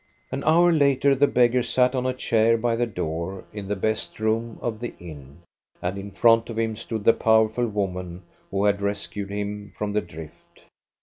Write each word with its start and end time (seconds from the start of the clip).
An 0.31 0.43
hour 0.45 0.71
later 0.71 1.13
the 1.13 1.27
beggar 1.27 1.61
sat 1.61 1.93
on 1.93 2.07
a 2.07 2.13
chair 2.15 2.57
by 2.57 2.75
the 2.75 2.87
door 2.87 3.45
in 3.53 3.67
the 3.67 3.75
best 3.75 4.19
room 4.19 4.57
of 4.59 4.79
the 4.79 4.95
inn, 4.99 5.43
and 5.79 5.95
in 5.95 6.09
front 6.09 6.49
of 6.49 6.57
him 6.57 6.75
stood 6.75 7.03
the 7.03 7.13
powerful 7.13 7.67
woman 7.67 8.23
who 8.49 8.65
had 8.65 8.81
rescued 8.81 9.29
him 9.29 9.69
from 9.75 9.93
the 9.93 10.01
drift. 10.01 10.63